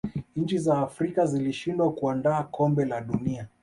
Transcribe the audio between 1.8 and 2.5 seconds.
kuandaa